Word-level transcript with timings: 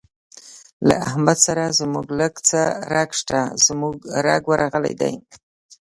له 0.87 0.95
حمد 1.11 1.37
سره 1.47 1.63
زموږ 1.79 2.05
لږ 2.19 2.33
څه 2.49 2.61
رګ 2.93 3.09
شته، 3.19 3.39
زموږ 3.65 3.95
رګ 4.25 4.43
ورغلی 4.51 4.93
دی. 5.01 5.13